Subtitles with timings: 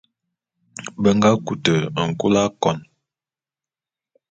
[1.01, 1.75] Be nga kute
[2.07, 2.77] nkul akon.